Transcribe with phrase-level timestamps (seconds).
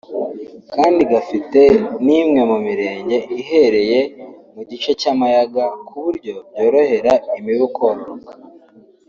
[0.73, 1.61] kandi gafite
[2.05, 3.99] n’imwe mu mirenge ihereye
[4.53, 8.31] mu gice cy’amayaga ku buryo byorohera imibu kororoka